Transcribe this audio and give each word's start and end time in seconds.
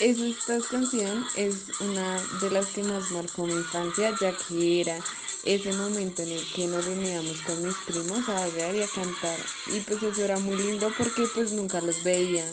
Esta 0.00 0.58
canción 0.70 1.24
es 1.36 1.80
una 1.80 2.20
de 2.40 2.50
las 2.50 2.66
que 2.66 2.82
más 2.82 3.10
marcó 3.12 3.46
mi 3.46 3.54
infancia, 3.54 4.14
ya 4.20 4.36
que 4.36 4.80
era 4.80 4.98
ese 5.44 5.72
momento 5.72 6.22
en 6.22 6.32
el 6.32 6.52
que 6.52 6.66
nos 6.66 6.84
reuníamos 6.84 7.40
con 7.42 7.64
mis 7.64 7.76
primos 7.86 8.28
a 8.28 8.34
bailar 8.34 8.74
y 8.74 8.82
a 8.82 8.88
cantar. 8.88 9.38
Y 9.68 9.80
pues 9.80 10.02
eso 10.02 10.24
era 10.24 10.38
muy 10.38 10.56
lindo 10.56 10.92
porque 10.98 11.26
pues 11.34 11.52
nunca 11.52 11.80
los 11.80 12.02
veía. 12.02 12.44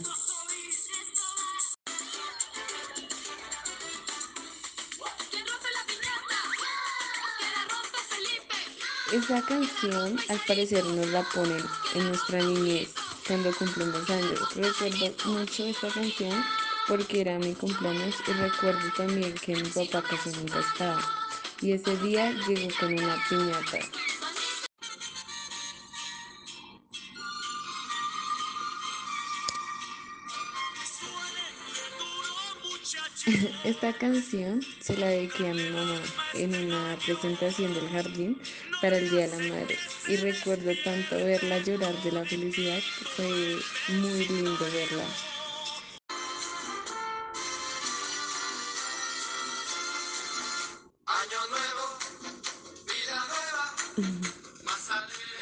Esa 9.12 9.42
canción 9.42 10.18
al 10.30 10.40
parecer 10.48 10.86
nos 10.86 11.08
la 11.08 11.22
ponen 11.34 11.62
en 11.96 12.08
nuestra 12.08 12.40
niñez 12.40 12.90
cuando 13.28 13.52
cumplimos 13.54 14.10
años. 14.10 14.56
Recuerdo 14.56 15.14
mucho 15.26 15.66
esta 15.66 15.90
canción 15.90 16.46
porque 16.88 17.22
era 17.22 17.38
mi 17.38 17.54
cumpleaños 17.54 18.16
y 18.28 18.32
recuerdo 18.32 18.90
también 18.96 19.34
que 19.34 19.56
mi 19.56 19.70
papá 19.70 20.02
casi 20.02 20.30
nunca 20.30 20.60
estaba 20.60 21.02
y 21.62 21.74
ese 21.74 21.96
día 21.98 22.32
llegó 22.48 22.70
con 22.80 22.94
una 22.94 23.18
piñata. 23.30 23.80
Esta 33.64 33.94
canción 33.94 34.62
se 34.80 34.98
la 34.98 35.08
dediqué 35.08 35.50
a 35.50 35.54
mi 35.54 35.70
mamá 35.70 36.00
en 36.34 36.56
una 36.56 36.98
presentación 37.06 37.74
del 37.74 37.88
jardín 37.90 38.42
para 38.82 38.98
el 38.98 39.10
Día 39.10 39.28
de 39.28 39.38
la 39.38 39.54
Madre 39.54 39.78
y 40.08 40.16
recuerdo 40.16 40.72
tanto 40.84 41.16
verla 41.18 41.60
llorar 41.60 41.94
de 42.02 42.12
la 42.12 42.26
felicidad, 42.26 42.80
fue 43.16 43.60
muy 43.96 44.28
lindo 44.28 44.58
verla. 44.74 45.04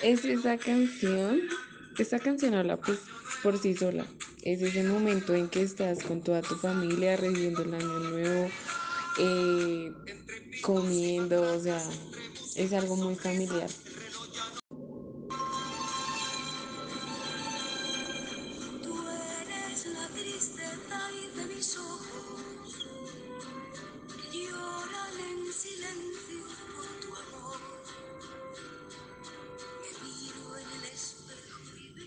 Es 0.02 0.26
esa 0.26 0.58
canción, 0.58 1.42
esta 1.98 2.20
canción 2.20 2.56
habla 2.56 2.78
pues 2.78 3.00
por 3.42 3.58
sí 3.58 3.76
sola. 3.76 4.06
Es 4.42 4.62
ese 4.62 4.84
momento 4.84 5.34
en 5.36 5.50
que 5.50 5.62
estás 5.62 6.02
con 6.04 6.22
toda 6.22 6.42
tu 6.42 6.56
familia 6.56 7.18
recibiendo 7.18 7.62
el 7.62 7.74
año 7.74 8.00
nuevo, 8.00 8.50
eh, 9.20 9.92
comiendo, 10.62 11.42
o 11.42 11.60
sea, 11.60 11.82
es 12.56 12.72
algo 12.72 12.96
muy 12.96 13.16
familiar. 13.16 13.70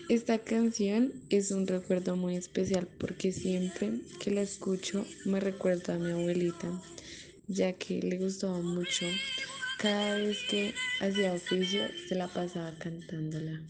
Esta 0.09 0.37
canción 0.37 1.13
es 1.29 1.51
un 1.51 1.65
recuerdo 1.65 2.17
muy 2.17 2.35
especial 2.35 2.89
porque 2.99 3.31
siempre 3.31 3.93
que 4.19 4.31
la 4.31 4.41
escucho 4.41 5.05
me 5.23 5.39
recuerda 5.39 5.95
a 5.95 5.97
mi 5.97 6.11
abuelita, 6.11 6.67
ya 7.47 7.71
que 7.73 8.01
le 8.01 8.17
gustaba 8.17 8.59
mucho. 8.59 9.05
Cada 9.77 10.17
vez 10.17 10.37
que 10.49 10.73
hacía 10.99 11.33
oficio 11.33 11.83
se 12.09 12.15
la 12.15 12.27
pasaba 12.27 12.73
cantándola. 12.77 13.61